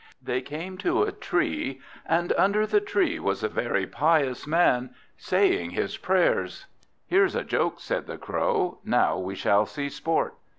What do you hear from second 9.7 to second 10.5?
sport."